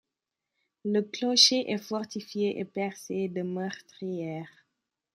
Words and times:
Le 0.83 1.01
clocher 1.03 1.69
est 1.71 1.77
fortifié 1.77 2.57
et 2.59 2.65
percé 2.65 3.27
de 3.27 3.43
meurtrières. 3.43 4.49